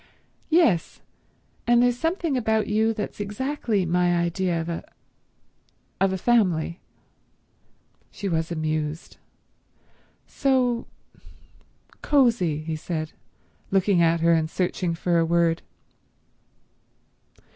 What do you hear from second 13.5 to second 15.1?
looking at her and searching